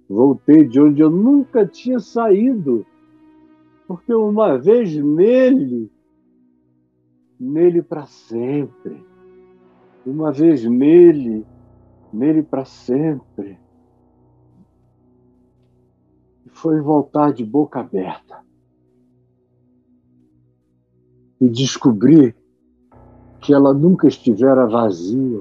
voltei 0.09 0.67
de 0.67 0.81
onde 0.81 1.03
eu 1.03 1.11
nunca 1.11 1.67
tinha 1.67 2.01
saído, 2.01 2.87
porque 3.87 4.15
uma 4.15 4.57
vez 4.59 4.95
nele, 4.97 5.91
nele 7.39 7.83
para 7.83 8.07
sempre, 8.07 9.05
uma 10.07 10.33
vez 10.33 10.65
nele, 10.65 11.45
nele 12.13 12.43
para 12.43 12.65
sempre. 12.65 13.59
Foi 16.51 16.81
voltar 16.81 17.33
de 17.33 17.45
boca 17.45 17.81
aberta 17.81 18.43
e 21.41 21.49
descobrir 21.49 22.35
que 23.41 23.55
ela 23.55 23.73
nunca 23.73 24.09
estivera 24.09 24.67
vazia, 24.67 25.41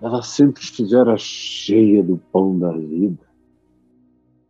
ela 0.00 0.22
sempre 0.22 0.62
estivera 0.62 1.16
cheia 1.16 2.02
do 2.02 2.16
pão 2.30 2.56
da 2.58 2.70
vida. 2.70 3.23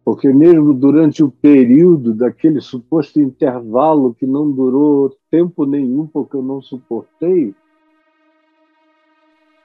Porque 0.04 0.30
mesmo 0.30 0.74
durante 0.74 1.24
o 1.24 1.30
período 1.30 2.12
daquele 2.12 2.60
suposto 2.60 3.20
intervalo 3.20 4.14
que 4.14 4.26
não 4.26 4.50
durou 4.50 5.16
tempo 5.30 5.64
nenhum, 5.64 6.06
porque 6.06 6.36
eu 6.36 6.42
não 6.42 6.60
suportei, 6.60 7.54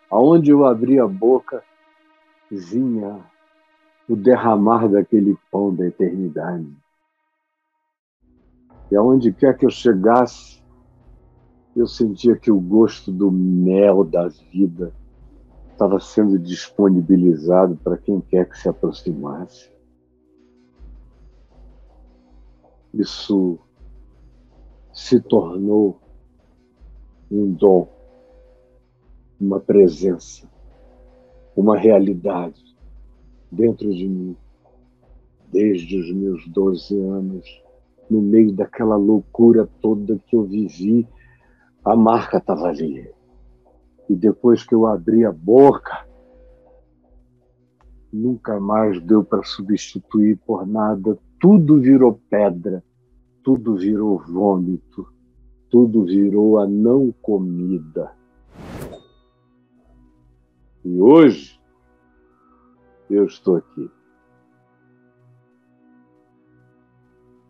aonde 0.10 0.52
eu 0.52 0.65
abri 0.65 0.97
a 0.97 1.08
boca, 1.08 1.62
vinha 2.49 3.19
o 4.08 4.15
derramar 4.15 4.88
daquele 4.88 5.38
pão 5.52 5.75
da 5.75 5.86
eternidade. 5.86 6.67
E 8.89 8.95
aonde 8.95 9.32
quer 9.32 9.56
que 9.56 9.65
eu 9.65 9.69
chegasse, 9.69 10.63
eu 11.75 11.86
sentia 11.86 12.36
que 12.36 12.49
o 12.49 12.60
gosto 12.60 13.12
do 13.12 13.30
mel 13.30 14.04
da 14.04 14.28
vida 14.28 14.93
estava 15.71 15.99
sendo 15.99 16.39
disponibilizado 16.39 17.75
para 17.78 17.97
quem 17.97 18.19
quer 18.19 18.49
que 18.49 18.58
se 18.58 18.67
aproximasse. 18.67 19.69
Isso 22.93 23.60
se 24.93 25.19
tornou 25.19 25.99
um 27.32 27.52
dom, 27.52 27.88
uma 29.39 29.60
presença, 29.60 30.49
uma 31.56 31.78
realidade 31.78 32.63
dentro 33.52 33.93
de 33.93 34.08
mim, 34.08 34.36
desde 35.52 35.99
os 35.99 36.12
meus 36.12 36.47
12 36.47 36.99
anos, 36.99 37.63
no 38.10 38.21
meio 38.21 38.52
daquela 38.52 38.95
loucura 38.95 39.69
toda 39.82 40.19
que 40.28 40.36
eu 40.36 40.43
vivi 40.43 41.08
a 41.84 41.95
marca 41.95 42.38
estava 42.38 42.67
ali. 42.67 43.10
E 44.10 44.15
depois 44.15 44.63
que 44.63 44.73
eu 44.73 44.86
abri 44.86 45.25
a 45.25 45.32
boca, 45.32 46.06
nunca 48.12 48.60
mais 48.60 49.02
deu 49.02 49.23
para 49.23 49.43
substituir 49.43 50.38
por 50.45 50.67
nada. 50.67 51.17
Tudo 51.39 51.80
virou 51.80 52.19
pedra, 52.30 52.84
tudo 53.43 53.75
virou 53.75 54.19
vômito, 54.19 55.08
tudo 55.69 56.04
virou 56.06 56.60
a 56.60 56.67
não 56.67 57.12
comida. 57.21 58.12
E 60.84 61.02
hoje 61.02 61.60
eu 63.10 63.25
estou 63.25 63.56
aqui. 63.56 63.89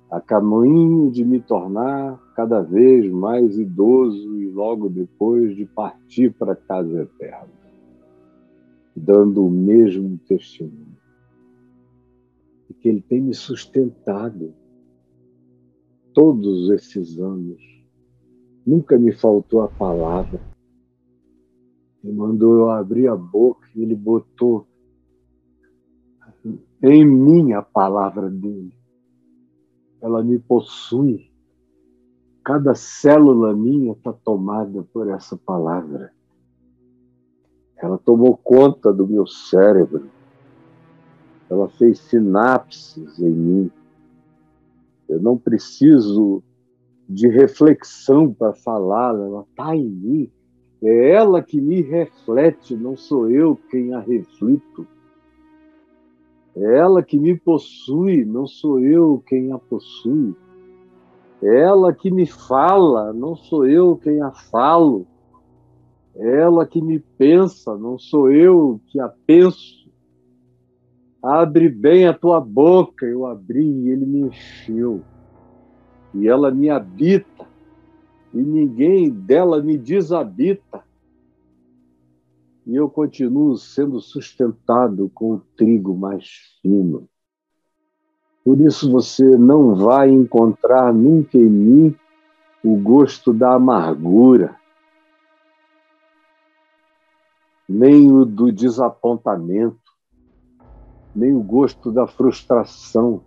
a 0.10 0.20
caminho 0.20 1.12
de 1.12 1.24
me 1.24 1.40
tornar 1.40 2.20
cada 2.36 2.62
vez 2.62 3.10
mais 3.12 3.58
idoso 3.60 4.40
e 4.40 4.50
logo 4.50 4.90
depois 4.90 5.56
de 5.56 5.66
partir 5.66 6.32
para 6.34 6.54
a 6.54 6.56
casa 6.56 7.04
eterna, 7.04 7.54
dando 8.96 9.46
o 9.46 9.52
mesmo 9.52 10.18
testemunho. 10.28 10.99
Que 12.80 12.90
Ele 12.90 13.02
tem 13.02 13.22
me 13.22 13.34
sustentado 13.34 14.54
todos 16.14 16.70
esses 16.72 17.20
anos, 17.20 17.62
Nunca 18.70 19.00
me 19.00 19.12
faltou 19.12 19.64
a 19.64 19.68
palavra. 19.68 20.40
Ele 22.04 22.14
mandou 22.14 22.56
eu 22.56 22.70
abrir 22.70 23.08
a 23.08 23.16
boca 23.16 23.68
e 23.76 23.82
ele 23.82 23.96
botou 23.96 24.68
em 26.84 27.04
mim 27.04 27.54
a 27.54 27.64
palavra 27.64 28.30
dele. 28.30 28.72
Ela 30.00 30.24
me 30.24 30.38
possui. 30.38 31.32
Cada 32.44 32.76
célula 32.76 33.56
minha 33.56 33.94
está 33.94 34.14
tomada 34.14 34.84
por 34.94 35.10
essa 35.10 35.36
palavra. 35.36 36.14
Ela 37.76 37.98
tomou 37.98 38.38
conta 38.38 38.94
do 38.94 39.08
meu 39.08 39.26
cérebro. 39.26 40.12
Ela 41.50 41.68
fez 41.70 42.00
sinapses 42.00 43.20
em 43.20 43.32
mim. 43.32 43.72
Eu 45.08 45.20
não 45.22 45.38
preciso 45.38 46.44
de 47.08 47.28
reflexão 47.28 48.32
para 48.32 48.54
falar, 48.54 49.16
ela 49.16 49.46
está 49.50 49.76
em 49.76 49.90
mim. 49.90 50.32
É 50.82 51.12
ela 51.12 51.42
que 51.42 51.60
me 51.60 51.82
reflete, 51.82 52.76
não 52.76 52.96
sou 52.96 53.30
eu 53.30 53.58
quem 53.70 53.94
a 53.94 54.00
reflito. 54.00 54.88
É 56.56 56.78
ela 56.78 57.02
que 57.02 57.18
me 57.18 57.38
possui, 57.38 58.24
não 58.24 58.46
sou 58.46 58.80
eu 58.80 59.24
quem 59.26 59.52
a 59.52 59.58
possui. 59.58 60.36
É 61.42 61.62
ela 61.62 61.94
que 61.94 62.12
me 62.12 62.26
fala, 62.26 63.14
não 63.14 63.36
sou 63.36 63.66
eu 63.66 63.96
quem 63.98 64.22
a 64.22 64.32
falo. 64.32 65.08
É 66.16 66.42
ela 66.42 66.66
que 66.66 66.82
me 66.82 67.00
pensa, 67.00 67.78
não 67.78 67.98
sou 67.98 68.30
eu 68.32 68.80
que 68.88 69.00
a 69.00 69.10
penso. 69.26 69.79
Abre 71.22 71.70
bem 71.70 72.08
a 72.08 72.14
tua 72.14 72.40
boca, 72.40 73.06
eu 73.06 73.26
abri 73.26 73.66
e 73.66 73.90
ele 73.90 74.06
me 74.06 74.22
encheu. 74.22 75.04
E 76.14 76.28
ela 76.28 76.50
me 76.50 76.70
habita, 76.70 77.46
e 78.34 78.38
ninguém 78.38 79.10
dela 79.10 79.62
me 79.62 79.78
desabita 79.78 80.84
e 82.70 82.76
eu 82.76 82.88
continuo 82.88 83.58
sendo 83.58 84.00
sustentado 84.00 85.10
com 85.16 85.34
o 85.34 85.40
trigo 85.58 85.98
mais 85.98 86.30
fino. 86.62 87.10
Por 88.46 88.62
isso 88.62 88.92
você 88.92 89.24
não 89.24 89.74
vai 89.74 90.12
encontrar 90.12 90.94
nunca 90.94 91.36
em 91.36 91.50
mim 91.50 91.96
o 92.64 92.76
gosto 92.76 93.34
da 93.34 93.56
amargura, 93.56 94.56
nem 97.68 98.12
o 98.12 98.24
do 98.24 98.52
desapontamento, 98.52 99.79
nem 101.16 101.34
o 101.34 101.42
gosto 101.42 101.92
da 101.92 102.08
frustração, 102.08 103.22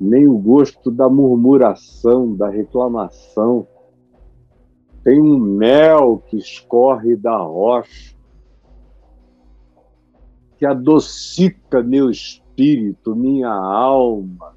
nem 0.00 0.26
o 0.26 0.38
gosto 0.38 0.90
da 0.90 1.08
murmuração, 1.08 2.34
da 2.34 2.48
reclamação 2.48 3.66
tem 5.04 5.20
um 5.20 5.38
mel 5.38 6.22
que 6.28 6.36
escorre 6.36 7.16
da 7.16 7.36
rocha, 7.36 8.14
que 10.56 10.64
adocica 10.64 11.82
meu 11.82 12.08
espírito, 12.08 13.16
minha 13.16 13.50
alma, 13.50 14.54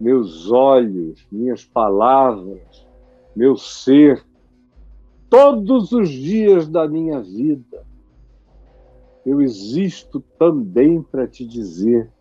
meus 0.00 0.50
olhos, 0.50 1.26
minhas 1.30 1.64
palavras, 1.64 2.86
meu 3.36 3.58
ser, 3.58 4.24
todos 5.28 5.92
os 5.92 6.08
dias 6.08 6.66
da 6.66 6.88
minha 6.88 7.20
vida. 7.20 7.84
Eu 9.24 9.40
existo 9.40 10.20
também 10.38 11.02
para 11.02 11.26
te 11.26 11.46
dizer 11.46 12.12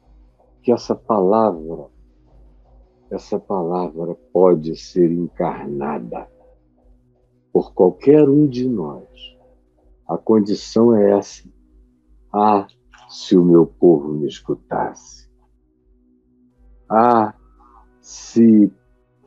que 0.62 0.72
essa 0.72 0.96
palavra, 0.96 1.88
essa 3.10 3.38
palavra 3.38 4.16
pode 4.32 4.76
ser 4.78 5.12
encarnada 5.12 6.30
por 7.52 7.74
qualquer 7.74 8.28
um 8.30 8.48
de 8.48 8.68
nós. 8.68 9.38
A 10.08 10.18
condição 10.18 10.96
é 10.96 11.18
essa. 11.18 11.48
Ah, 12.32 12.66
se 13.10 13.38
o 13.38 13.44
meu 13.44 13.66
povo 13.66 14.14
me 14.14 14.28
escutasse. 14.28 15.30
Ah, 16.90 17.36
se 18.02 18.72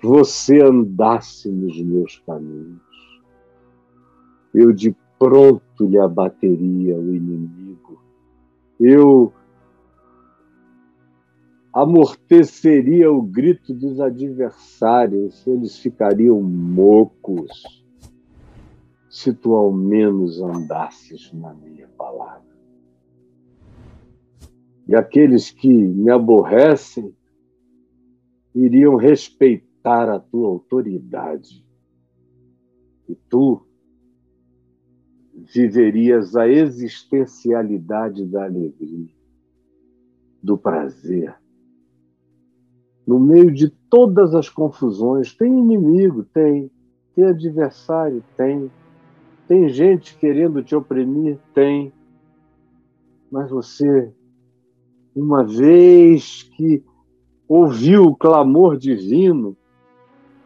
você 0.03 0.61
andasse 0.61 1.51
nos 1.51 1.81
meus 1.83 2.19
caminhos. 2.21 2.81
Eu 4.53 4.73
de 4.73 4.97
pronto 5.19 5.87
lhe 5.87 5.99
abateria 5.99 6.97
o 6.99 7.15
inimigo. 7.15 8.01
Eu 8.79 9.33
amorteceria 11.73 13.11
o 13.11 13.21
grito 13.21 13.75
dos 13.75 14.01
adversários, 14.01 15.47
eles 15.47 15.79
ficariam 15.79 16.41
mocos 16.41 17.85
se 19.11 19.33
tu 19.33 19.55
ao 19.55 19.73
menos 19.73 20.41
andasses 20.43 21.33
na 21.33 21.55
minha 21.55 21.89
palavra. 21.89 22.45
E 24.87 24.95
aqueles 24.95 25.51
que 25.51 25.69
me 25.69 26.11
aborrecem 26.11 27.15
iriam 28.55 28.97
respeitar 28.97 30.09
a 30.09 30.19
tua 30.19 30.49
autoridade. 30.49 31.65
E 33.09 33.15
tu 33.15 33.67
viverias 35.37 36.35
a 36.35 36.49
existencialidade 36.49 38.25
da 38.25 38.45
alegria, 38.45 39.09
do 40.43 40.57
prazer. 40.57 41.35
No 43.07 43.21
meio 43.21 43.53
de 43.53 43.69
todas 43.69 44.35
as 44.35 44.49
confusões, 44.49 45.35
tem 45.35 45.53
inimigo? 45.53 46.25
Tem. 46.25 46.71
Tem 47.15 47.25
adversário? 47.25 48.23
Tem 48.37 48.71
tem 49.49 49.69
gente 49.69 50.17
querendo 50.17 50.63
te 50.63 50.75
oprimir? 50.75 51.39
Tem. 51.55 51.93
Mas 53.31 53.51
você, 53.51 54.13
uma 55.15 55.45
vez 55.45 56.43
que 56.43 56.83
ouviu 57.49 58.05
o 58.07 58.17
clamor 58.17 58.77
divino, 58.77 59.57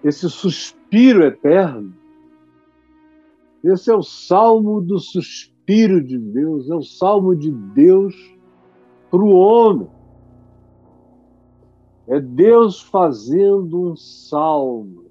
esse 0.05 0.29
suspiro 0.29 1.25
eterno, 1.25 1.95
esse 3.63 3.91
é 3.91 3.95
o 3.95 4.03
salmo 4.03 4.81
do 4.81 4.99
suspiro 4.99 6.03
de 6.03 6.19
Deus, 6.19 6.71
é 6.71 6.75
o 6.75 6.83
salmo 6.83 7.37
de 7.37 7.51
Deus 7.51 8.15
para 9.11 9.21
o 9.21 9.31
homem. 9.31 9.89
É 12.07 12.21
Deus 12.21 12.81
fazendo 12.81 13.93
um 13.93 13.97
salmo 13.97 15.11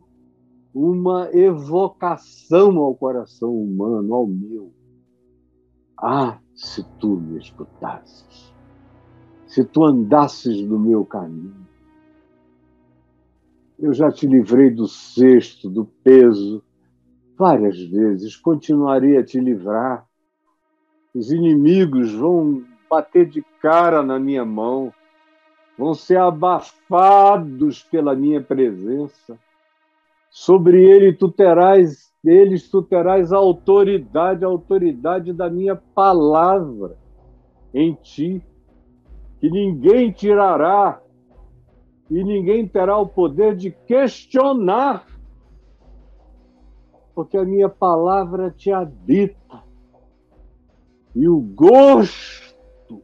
uma 0.73 1.29
evocação 1.33 2.77
ao 2.77 2.95
coração 2.95 3.53
humano, 3.53 4.13
ao 4.13 4.27
meu. 4.27 4.71
Ah, 5.97 6.39
se 6.55 6.83
tu 6.99 7.17
me 7.17 7.37
escutasses, 7.37 8.53
se 9.47 9.63
tu 9.65 9.83
andasses 9.83 10.61
no 10.61 10.79
meu 10.79 11.05
caminho. 11.05 11.67
Eu 13.77 13.93
já 13.93 14.11
te 14.11 14.27
livrei 14.27 14.69
do 14.69 14.87
cesto, 14.87 15.69
do 15.69 15.85
peso, 15.85 16.63
várias 17.39 17.81
vezes, 17.81 18.35
continuarei 18.35 19.17
a 19.17 19.23
te 19.23 19.39
livrar. 19.39 20.05
Os 21.15 21.31
inimigos 21.31 22.13
vão 22.13 22.65
bater 22.89 23.25
de 23.25 23.41
cara 23.61 24.03
na 24.03 24.19
minha 24.19 24.43
mão, 24.43 24.93
vão 25.77 25.93
ser 25.93 26.17
abafados 26.17 27.81
pela 27.81 28.13
minha 28.13 28.41
presença 28.41 29.39
sobre 30.29 30.85
ele 30.85 31.13
tu 31.13 31.31
terás, 31.31 32.13
eles 32.23 32.69
tu 32.69 32.83
terás 32.83 33.31
a 33.31 33.37
autoridade, 33.37 34.43
a 34.43 34.47
autoridade 34.47 35.31
da 35.31 35.49
minha 35.49 35.75
palavra 35.75 36.97
em 37.73 37.93
ti, 37.95 38.43
que 39.39 39.49
ninguém 39.49 40.11
tirará 40.11 41.01
e 42.11 42.23
ninguém 42.23 42.67
terá 42.67 42.97
o 42.97 43.07
poder 43.07 43.55
de 43.55 43.71
questionar, 43.71 45.05
porque 47.19 47.35
a 47.35 47.43
minha 47.43 47.67
palavra 47.67 48.49
te 48.49 48.71
habita. 48.71 49.61
E 51.13 51.27
o 51.27 51.37
gosto 51.41 53.03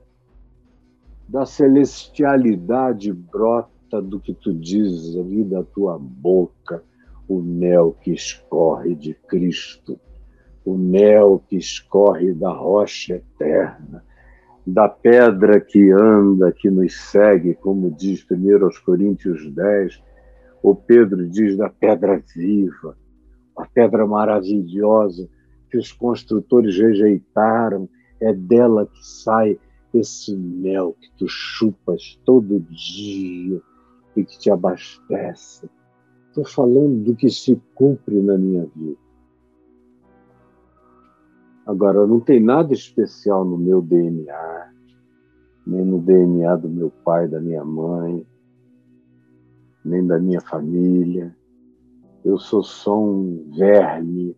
da 1.28 1.46
celestialidade 1.46 3.12
brota 3.12 4.02
do 4.02 4.18
que 4.18 4.34
tu 4.34 4.54
dizes 4.54 5.18
ali 5.18 5.44
da 5.44 5.64
tua 5.64 6.00
boca. 6.00 6.82
O 7.28 7.42
mel 7.42 7.94
que 8.00 8.14
escorre 8.14 8.96
de 8.96 9.14
Cristo, 9.16 10.00
o 10.64 10.78
mel 10.78 11.44
que 11.50 11.58
escorre 11.58 12.34
da 12.34 12.54
rocha 12.54 13.16
eterna, 13.16 14.02
da 14.66 14.88
pedra 14.88 15.60
que 15.60 15.92
anda, 15.92 16.54
que 16.54 16.70
nos 16.70 16.96
segue, 17.12 17.54
como 17.54 17.92
diz 17.92 18.26
1 18.32 18.70
Coríntios 18.86 19.54
10, 19.54 20.02
o 20.64 20.74
Pedro 20.74 21.28
diz 21.28 21.58
da 21.58 21.68
pedra 21.68 22.24
viva, 22.34 22.96
a 23.58 23.66
pedra 23.66 24.06
maravilhosa 24.06 25.30
que 25.70 25.78
os 25.78 25.92
construtores 25.92 26.78
rejeitaram, 26.78 27.90
é 28.20 28.34
dela 28.34 28.86
que 28.86 29.06
sai 29.06 29.60
esse 29.94 30.36
mel 30.36 30.96
que 31.00 31.12
tu 31.18 31.28
chupas 31.28 32.20
todo 32.26 32.60
dia 32.60 33.62
e 34.16 34.24
que 34.24 34.40
te 34.40 34.50
abastece 34.50 35.70
Estou 36.36 36.44
falando 36.44 37.02
do 37.02 37.16
que 37.16 37.30
se 37.30 37.56
cumpre 37.74 38.22
na 38.22 38.38
minha 38.38 38.66
vida. 38.76 38.98
Agora, 41.66 42.06
não 42.06 42.20
tem 42.20 42.42
nada 42.42 42.74
especial 42.74 43.46
no 43.46 43.58
meu 43.58 43.82
DNA, 43.82 44.74
nem 45.66 45.86
no 45.86 45.98
DNA 45.98 46.58
do 46.58 46.68
meu 46.68 46.92
pai, 47.06 47.30
da 47.30 47.40
minha 47.40 47.64
mãe, 47.64 48.28
nem 49.86 50.06
da 50.06 50.20
minha 50.20 50.42
família. 50.42 51.34
Eu 52.26 52.40
sou 52.40 52.64
só 52.64 53.00
um 53.00 53.52
verme, 53.52 54.36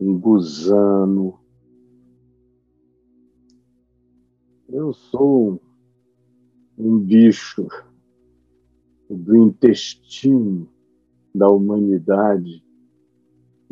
um 0.00 0.18
gusano. 0.18 1.38
Eu 4.68 4.92
sou 4.92 5.62
um 6.76 6.98
bicho 6.98 7.68
do 9.08 9.36
intestino 9.36 10.68
da 11.32 11.48
humanidade, 11.48 12.60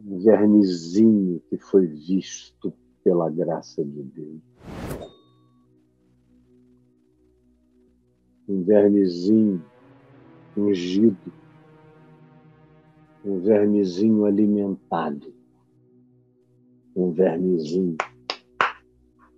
um 0.01 0.21
vermezinho 0.21 1.43
que 1.51 1.59
foi 1.59 1.89
visto 1.89 2.73
pela 3.03 3.29
graça 3.29 3.85
de 3.85 4.01
Deus. 4.05 4.41
Um 8.49 8.63
vermezinho 8.63 9.61
ungido, 10.57 11.33
um 13.25 13.41
vermezinho 13.41 14.25
alimentado, 14.25 15.33
um 16.95 17.11
vermezinho 17.11 17.97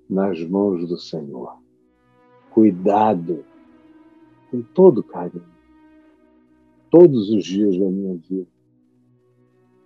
nas 0.08 0.42
mãos 0.44 0.88
do 0.88 0.96
Senhor. 0.96 1.58
Cuidado 2.50 3.44
com 4.50 4.62
todo 4.62 5.02
carinho, 5.02 5.44
todos 6.90 7.30
os 7.30 7.44
dias 7.44 7.78
da 7.78 7.88
minha 7.88 8.16
vida. 8.16 8.48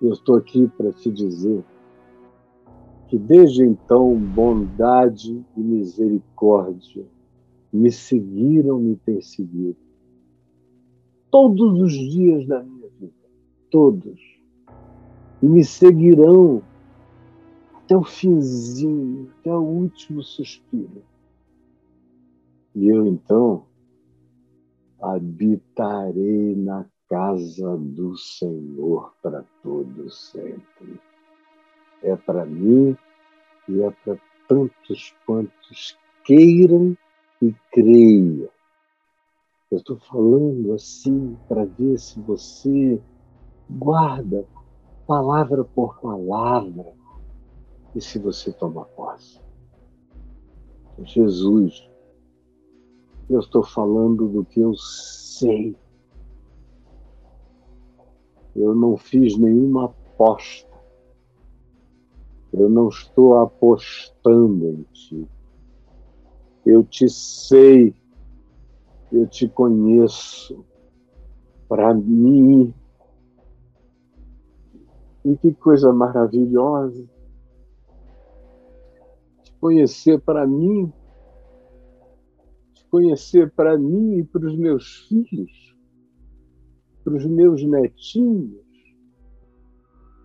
Eu 0.00 0.12
estou 0.12 0.36
aqui 0.36 0.66
para 0.76 0.92
te 0.92 1.10
dizer 1.10 1.62
que 3.08 3.18
desde 3.18 3.64
então 3.64 4.14
bondade 4.18 5.44
e 5.56 5.60
misericórdia 5.60 7.06
me 7.72 7.92
seguiram, 7.92 8.78
me 8.78 8.96
perseguiram. 8.96 9.76
Todos 11.30 11.80
os 11.80 11.92
dias 11.92 12.46
da 12.46 12.62
minha 12.62 12.73
todos. 13.74 14.20
E 15.42 15.46
me 15.46 15.64
seguirão 15.64 16.62
até 17.74 17.96
o 17.96 18.04
finzinho, 18.04 19.32
até 19.40 19.52
o 19.52 19.62
último 19.62 20.22
suspiro. 20.22 21.02
E 22.72 22.86
eu 22.88 23.04
então 23.04 23.66
habitarei 25.02 26.54
na 26.54 26.86
casa 27.08 27.76
do 27.76 28.16
Senhor 28.16 29.12
para 29.20 29.44
todos 29.60 30.30
sempre. 30.30 31.00
É 32.00 32.14
para 32.14 32.46
mim 32.46 32.96
e 33.68 33.82
é 33.82 33.90
para 33.90 34.16
tantos 34.46 35.12
quantos 35.26 35.98
queiram 36.22 36.96
e 37.42 37.52
creiam. 37.72 38.48
Eu 39.68 39.78
estou 39.78 39.98
falando 39.98 40.74
assim 40.74 41.36
para 41.48 41.64
ver 41.64 41.98
se 41.98 42.20
você 42.20 43.02
guarda 43.68 44.46
palavra 45.06 45.64
por 45.64 45.98
palavra 46.00 46.92
e 47.94 48.00
se 48.00 48.18
você 48.18 48.52
toma 48.52 48.84
posse. 48.84 49.40
Jesus 51.02 51.88
eu 53.28 53.40
estou 53.40 53.62
falando 53.62 54.28
do 54.28 54.44
que 54.44 54.60
eu 54.60 54.74
sei. 54.74 55.74
Eu 58.54 58.74
não 58.74 58.96
fiz 58.96 59.36
nenhuma 59.36 59.86
aposta. 59.86 60.70
Eu 62.52 62.68
não 62.68 62.88
estou 62.88 63.38
apostando 63.38 64.68
em 64.68 64.82
ti. 64.92 65.28
Eu 66.64 66.84
te 66.84 67.08
sei. 67.08 67.94
Eu 69.10 69.26
te 69.26 69.48
conheço. 69.48 70.64
Para 71.66 71.94
mim. 71.94 72.74
E 75.24 75.36
que 75.36 75.54
coisa 75.54 75.92
maravilhosa. 75.92 77.08
Te 79.42 79.52
conhecer 79.58 80.20
para 80.20 80.46
mim. 80.46 80.92
Conhecer 82.90 83.50
para 83.52 83.78
mim 83.78 84.18
e 84.18 84.24
para 84.24 84.46
os 84.46 84.56
meus 84.56 85.08
filhos, 85.08 85.76
para 87.02 87.14
os 87.14 87.26
meus 87.26 87.64
netinhos, 87.64 88.64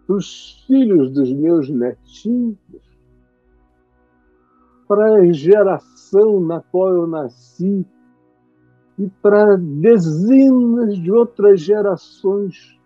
para 0.06 0.16
os 0.18 0.64
filhos 0.68 1.12
dos 1.12 1.34
meus 1.34 1.68
netinhos, 1.68 2.58
para 4.88 5.16
a 5.16 5.32
geração 5.32 6.42
na 6.42 6.62
qual 6.62 6.94
eu 6.94 7.08
nasci. 7.08 7.86
E 9.00 9.10
para 9.22 9.56
dezenas 9.56 10.98
de 10.98 11.12
outras 11.12 11.62
gerações 11.62 12.79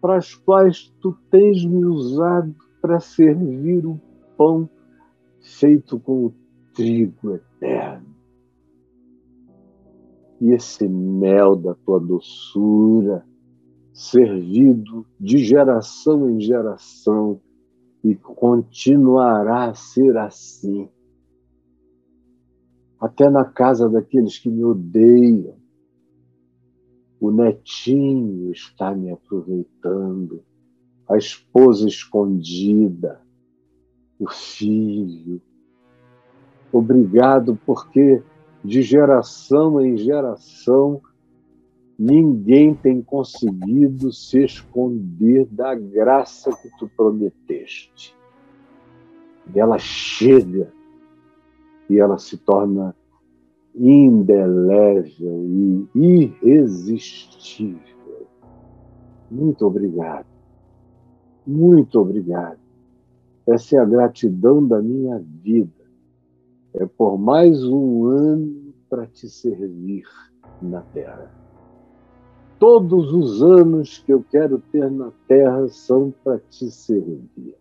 para 0.00 0.16
as 0.16 0.34
quais 0.34 0.92
tu 1.00 1.16
tens 1.30 1.64
me 1.64 1.84
usado 1.84 2.54
para 2.80 3.00
servir 3.00 3.86
o 3.86 4.00
pão 4.36 4.68
feito 5.40 5.98
com 5.98 6.26
o 6.26 6.34
trigo 6.74 7.34
eterno 7.34 8.10
e 10.40 10.52
esse 10.52 10.88
mel 10.88 11.54
da 11.54 11.74
tua 11.74 12.00
doçura, 12.00 13.24
servido 13.92 15.06
de 15.20 15.38
geração 15.38 16.30
em 16.30 16.40
geração, 16.40 17.40
e 18.02 18.14
continuará 18.14 19.64
a 19.64 19.74
ser 19.74 20.16
assim. 20.16 20.88
Até 22.98 23.28
na 23.28 23.44
casa 23.44 23.90
daqueles 23.90 24.38
que 24.38 24.48
me 24.48 24.64
odeiam, 24.64 25.56
o 27.20 27.30
netinho 27.30 28.50
está 28.50 28.94
me 28.94 29.10
aproveitando, 29.10 30.42
a 31.06 31.18
esposa 31.18 31.86
escondida, 31.86 33.20
o 34.18 34.28
filho. 34.28 35.40
Obrigado 36.72 37.58
porque 37.66 38.22
de 38.64 38.80
geração 38.80 39.80
em 39.80 39.96
geração, 39.96 41.02
ninguém 41.98 42.74
tem 42.74 43.02
conseguido 43.02 44.12
se 44.12 44.44
esconder 44.44 45.46
da 45.46 45.74
graça 45.74 46.50
que 46.56 46.70
tu 46.78 46.88
prometeste. 46.96 48.16
E 49.54 49.58
ela 49.58 49.78
chega 49.78 50.72
e 51.88 51.98
ela 51.98 52.18
se 52.18 52.38
torna 52.38 52.94
indelével 53.88 55.44
e 55.44 55.88
irresistível. 55.94 57.80
Muito 59.30 59.66
obrigado. 59.66 60.26
Muito 61.46 61.98
obrigado. 61.98 62.58
Essa 63.46 63.76
é 63.76 63.78
a 63.78 63.84
gratidão 63.84 64.66
da 64.66 64.82
minha 64.82 65.18
vida 65.18 65.80
é 66.74 66.86
por 66.86 67.18
mais 67.18 67.64
um 67.64 68.04
ano 68.04 68.72
para 68.88 69.06
te 69.06 69.28
servir 69.28 70.04
na 70.62 70.80
terra. 70.80 71.30
Todos 72.58 73.12
os 73.12 73.42
anos 73.42 73.98
que 73.98 74.12
eu 74.12 74.22
quero 74.30 74.58
ter 74.70 74.90
na 74.90 75.10
terra 75.26 75.66
são 75.68 76.12
para 76.22 76.38
te 76.38 76.70
servir. 76.70 77.56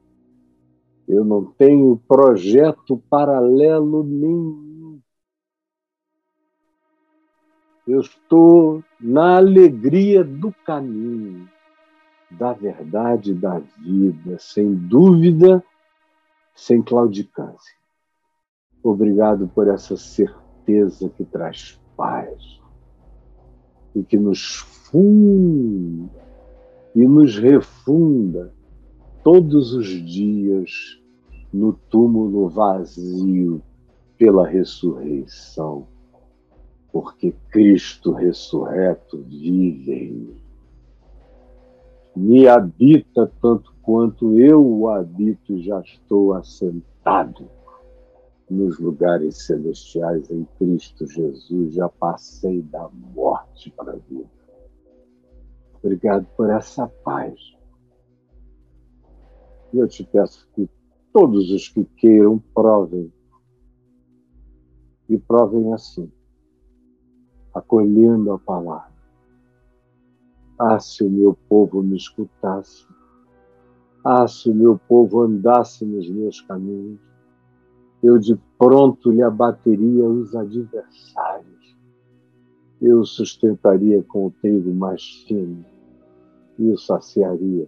Eu 1.08 1.24
não 1.24 1.46
tenho 1.46 2.00
projeto 2.08 3.02
paralelo 3.10 4.04
nenhum. 4.04 4.69
Eu 7.90 8.02
estou 8.02 8.84
na 9.02 9.38
alegria 9.38 10.24
do 10.24 10.54
caminho, 10.64 11.50
da 12.30 12.54
verdade 12.54 13.34
da 13.34 13.58
vida, 13.80 14.38
sem 14.38 14.76
dúvida, 14.76 15.64
sem 16.56 16.84
claudicância. 16.84 17.76
Obrigado 18.84 19.48
por 19.48 19.68
essa 19.68 19.98
certeza 19.98 21.10
que 21.10 21.26
traz 21.26 21.82
paz 21.98 22.62
e 23.96 24.04
que 24.04 24.18
nos 24.20 24.58
funda 24.92 26.12
e 26.94 27.08
nos 27.08 27.40
refunda 27.40 28.54
todos 29.24 29.74
os 29.74 29.88
dias 29.88 31.02
no 31.52 31.74
túmulo 31.74 32.50
vazio 32.50 33.64
pela 34.16 34.48
ressurreição, 34.48 35.88
porque 36.92 37.34
Cristo 37.50 38.12
ressurreto 38.12 39.18
vive 39.18 39.92
em 39.92 40.12
mim. 40.12 40.42
Me 42.16 42.48
habita 42.48 43.32
tanto 43.42 43.74
quanto 43.82 44.40
eu 44.40 44.66
o 44.66 44.90
habito 44.90 45.54
e 45.54 45.64
já 45.64 45.80
estou 45.82 46.34
assentado 46.34 47.50
nos 48.50 48.80
lugares 48.80 49.46
celestiais 49.46 50.30
em 50.32 50.44
Cristo 50.58 51.08
Jesus, 51.08 51.74
já 51.76 51.88
passei 51.88 52.62
da 52.64 52.90
morte 52.90 53.72
para 53.72 53.94
a 53.94 53.96
vida. 53.96 54.30
Obrigado 55.82 56.26
por 56.36 56.50
essa 56.50 56.88
paz. 56.88 57.40
E 59.72 59.78
eu 59.78 59.88
te 59.88 60.04
peço 60.04 60.48
que 60.54 60.68
todos 61.14 61.52
os 61.52 61.68
que 61.70 61.86
queiram 61.86 62.40
provem. 62.54 63.14
E 65.08 65.18
provem 65.18 65.74
assim, 65.74 66.12
acolhendo 67.54 68.32
a 68.32 68.40
palavra. 68.40 68.92
Ah, 70.60 70.80
se 70.80 71.04
o 71.04 71.10
meu 71.10 71.38
povo 71.48 71.82
me 71.82 71.96
escutasse. 71.96 72.86
Ah, 74.04 74.28
se 74.28 74.50
o 74.50 74.56
meu 74.56 74.80
povo 74.88 75.22
andasse 75.22 75.86
nos 75.86 76.10
meus 76.10 76.42
caminhos, 76.42 77.00
eu 78.02 78.18
de 78.18 78.40
pronto 78.58 79.12
lhe 79.12 79.22
abateria 79.22 80.06
os 80.06 80.36
adversários. 80.36 81.78
Eu 82.82 83.04
sustentaria 83.04 84.02
com 84.04 84.28
o 84.28 84.32
trigo 84.42 84.74
mais 84.74 85.04
fino 85.28 85.66
e 86.58 86.70
o 86.70 86.78
saciaria 86.78 87.68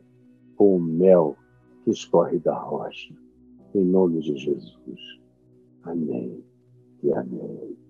com 0.56 0.78
o 0.78 0.80
mel 0.80 1.36
que 1.84 1.92
escorre 1.92 2.40
da 2.40 2.58
rocha. 2.58 3.14
Em 3.74 3.84
nome 3.84 4.20
de 4.20 4.38
Jesus. 4.38 5.20
Amém 5.84 6.44
e 7.04 7.12
amém. 7.14 7.81